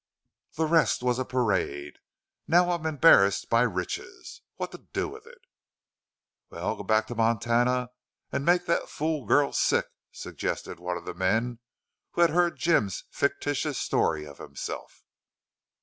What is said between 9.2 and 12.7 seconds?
girl sick," suggested one of the men who had heard